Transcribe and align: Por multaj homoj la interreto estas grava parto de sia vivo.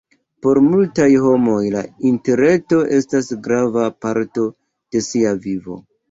Por 0.43 0.59
multaj 0.67 1.09
homoj 1.25 1.57
la 1.75 1.83
interreto 2.11 2.79
estas 2.99 3.29
grava 3.47 3.83
parto 4.05 4.47
de 4.97 5.03
sia 5.09 5.35
vivo. 5.45 5.79